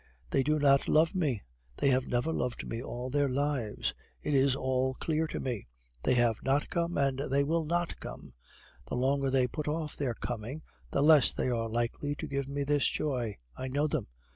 [0.31, 1.43] They do not love me
[1.77, 3.93] they have never loved me all their lives!
[4.23, 5.67] It is all clear to me.
[6.01, 8.33] They have not come, and they will not come.
[8.87, 12.63] The longer they put off their coming, the less they are likely to give me
[12.63, 13.37] this joy.
[13.55, 14.07] I know them.